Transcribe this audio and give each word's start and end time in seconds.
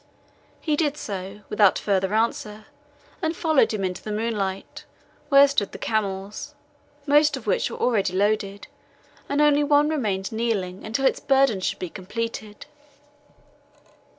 He 0.59 0.75
did 0.75 0.97
so, 0.97 1.41
without 1.47 1.77
further 1.77 2.15
answer, 2.15 2.65
and 3.21 3.35
followed 3.35 3.71
him 3.71 3.83
into 3.83 4.01
the 4.01 4.11
moonlight, 4.11 4.83
where 5.29 5.47
stood 5.47 5.73
the 5.73 5.77
camels, 5.77 6.55
most 7.05 7.37
of 7.37 7.45
which 7.45 7.69
were 7.69 7.77
already 7.77 8.13
loaded, 8.15 8.65
and 9.29 9.39
one 9.41 9.47
only 9.69 9.95
remained 9.95 10.31
kneeling 10.31 10.83
until 10.83 11.05
its 11.05 11.19
burden 11.19 11.61
should 11.61 11.77
be 11.77 11.91
completed. 11.91 12.65